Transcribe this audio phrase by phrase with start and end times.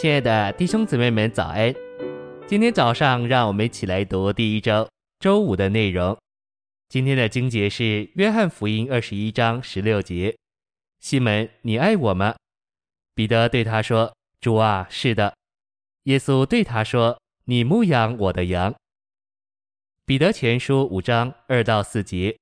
[0.00, 1.74] 亲爱的弟兄姊妹们，早安！
[2.46, 4.88] 今天早上，让我们一起来读第一周
[5.18, 6.16] 周五的内容。
[6.88, 7.82] 今天的经节是
[8.14, 10.34] 《约翰福音》二十一章十六节
[11.00, 12.34] ：“西门，你爱我吗？”
[13.14, 14.10] 彼得对他说
[14.40, 15.36] ：“主啊，是的。”
[16.04, 18.74] 耶稣对他说：“你牧养我的羊。”
[20.06, 22.34] 彼得前书五章二到四节：“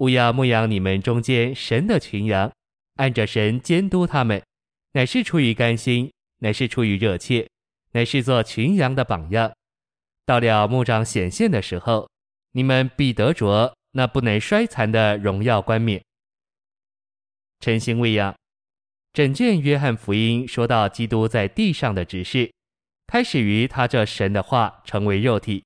[0.00, 2.50] 务要牧养你们中间神的群羊，
[2.94, 4.42] 按着神监督他们，
[4.92, 6.10] 乃是出于甘心，
[6.42, 7.48] 乃是出于热切，
[7.92, 9.50] 乃是做群羊的榜样。
[10.26, 12.06] 到了牧长显现的时候。”
[12.54, 16.04] 你们必得着那不能衰残的荣耀冠冕。
[17.60, 18.36] 晨星喂养，
[19.14, 22.52] 整卷约翰福音说到基督在地上的执事，
[23.06, 25.64] 开始于他这神的话成为肉体，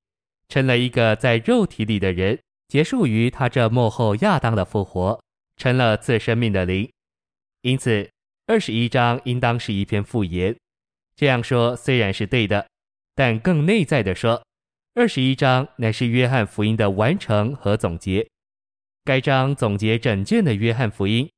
[0.49, 2.37] 成了一个在肉体里的人；
[2.69, 5.21] 结束于他这幕后亚当的复活，
[5.57, 6.89] 成了自生命的灵。
[7.63, 8.09] 因此，
[8.47, 10.57] 二十一章应当是一篇复言。
[11.17, 12.69] 这样说虽然是对的，
[13.15, 14.43] 但更内在的说。
[14.95, 18.27] 二十一章乃是约翰福音的完成和总结。
[19.05, 21.31] 该章总结整卷的约翰福音，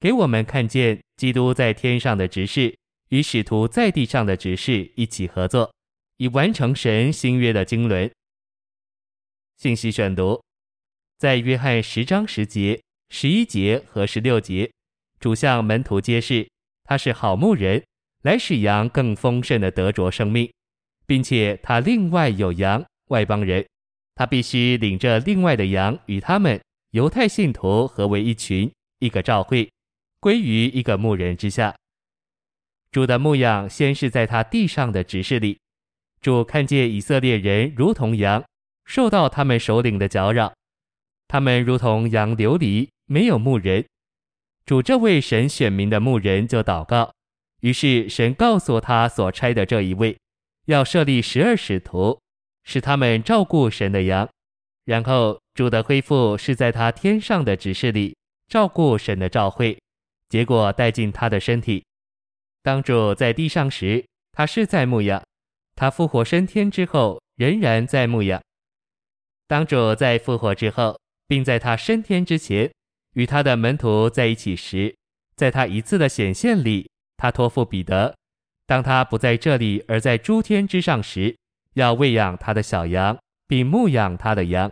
[0.00, 2.76] 给我们看见基督在天上的执事
[3.10, 5.72] 与使徒在地上的执事一起合作，
[6.16, 8.10] 以完成神新约的经纶。
[9.56, 10.42] 信息选读，
[11.18, 14.70] 在约翰十章十节、十一节和十六节，
[15.20, 16.48] 主向门徒揭示
[16.82, 17.82] 他是好牧人，
[18.24, 20.52] 来使羊更丰盛的得着生命，
[21.06, 22.84] 并且他另外有羊。
[23.08, 23.64] 外邦人，
[24.14, 26.58] 他必须领着另外的羊与他们
[26.92, 29.70] 犹太信徒合为一群，一个召会，
[30.20, 31.76] 归于一个牧人之下。
[32.90, 35.58] 主的牧养先是在他地上的执事里，
[36.22, 38.42] 主看见以色列人如同羊，
[38.86, 40.54] 受到他们首领的搅扰，
[41.28, 43.84] 他们如同羊流离，没有牧人。
[44.64, 47.12] 主这位神选民的牧人就祷告，
[47.64, 50.14] 于是神告诉他所差的这一位，
[50.66, 52.20] 要设立十二使徒。
[52.66, 54.28] 使他们照顾神的羊，
[54.84, 58.16] 然后主的恢复是在他天上的指示里
[58.48, 59.78] 照顾神的召会，
[60.30, 61.84] 结果带进他的身体。
[62.62, 64.02] 当主在地上时，
[64.32, 65.22] 他是在牧养；
[65.74, 68.42] 他复活升天之后，仍然在牧养。
[69.46, 72.72] 当主在复活之后，并在他升天之前，
[73.12, 74.94] 与他的门徒在一起时，
[75.36, 76.88] 在他一次的显现里，
[77.24, 78.14] 他托付彼得，
[78.66, 81.34] 当他不在这里而在诸天之上时。
[81.72, 84.70] 要喂养他的小羊，并牧养他的羊。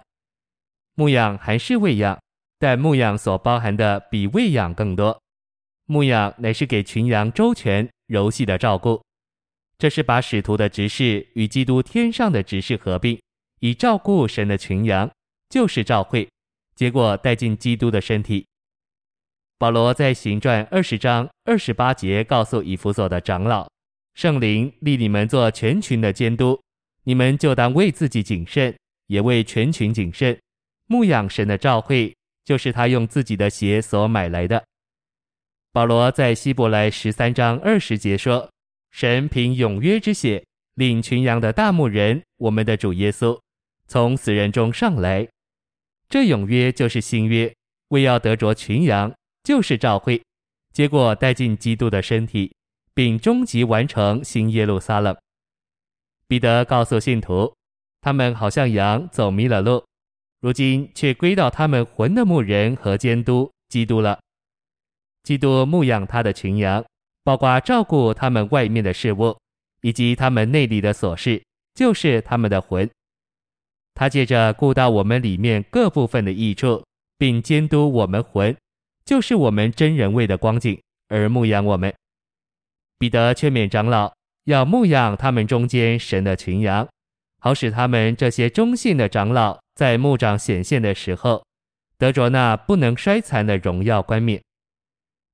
[0.95, 2.21] 牧养还是喂养，
[2.59, 5.19] 但牧养所包含的比喂养更多。
[5.87, 9.03] 牧养乃是给群羊周全、柔细的照顾。
[9.79, 13.19] 这是把使徒的执事与基督天上的执事合并，
[13.61, 15.11] 以照顾神的群羊，
[15.49, 16.29] 就是照会。
[16.75, 18.47] 结果带进基督的身体。
[19.62, 23.71] 保罗在行传二十章二十八节告诉以弗所的长老：
[24.12, 26.61] 圣灵立你们做全群的监督。
[27.05, 30.37] 你们就当为自己谨慎，也为全群谨慎。
[30.89, 32.12] 牧养神的召会，
[32.45, 34.65] 就是他用自己的血所买来的。
[35.71, 38.51] 保罗在希伯来十三章二十节说
[38.91, 43.39] ：“神凭永约之血，领群羊的大牧人，我们的主耶稣，
[43.87, 45.28] 从死人中上来。
[46.09, 47.55] 这永约就是新约，
[47.91, 50.22] 为要得着群羊，就是召会，
[50.72, 52.54] 结果带进基督的身体，
[52.94, 55.16] 并终极完成新耶路撒冷。”
[56.28, 57.54] 彼得告诉信徒，
[58.00, 59.84] 他们好像羊走迷了路，
[60.41, 64.19] 如今却归到他们魂的牧人和监督基督了。
[65.22, 66.84] 基督牧养他的群羊，
[67.22, 69.36] 包括照顾他们外面的事物，
[69.82, 71.42] 以及他们内里的琐事，
[71.74, 72.91] 就是他们的魂。
[73.94, 76.82] 他借着顾到我们里面各部分的益处，
[77.19, 78.56] 并监督我们魂，
[79.05, 81.93] 就是我们真人位的光景，而牧养我们。
[82.99, 84.13] 彼得劝勉长老。
[84.47, 86.89] 要牧养他们中间神的群羊，
[87.39, 91.47] 好使他们这些忠信的长老在牧长显现的时候，
[91.97, 94.43] 得着那不能衰残的荣耀冠冕。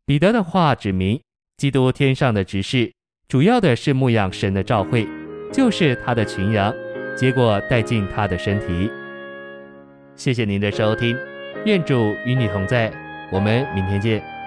[0.05, 1.19] 彼得的话指明，
[1.57, 2.93] 基督天上的执事，
[3.29, 5.09] 主要的是牧养神的召会，
[5.51, 6.75] 就是他的群羊，
[7.17, 8.91] 结果带进他的身体。
[10.17, 11.17] 谢谢您的收听，
[11.65, 12.93] 愿主与你同在，
[13.31, 14.38] 我们明天见。